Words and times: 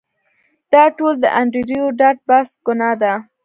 دا 0.71 0.83
ټول 0.97 1.13
د 1.23 1.25
انډریو 1.39 1.85
ډاټ 1.99 2.17
باس 2.29 2.49
ګناه 2.65 2.93
ده 3.01 3.13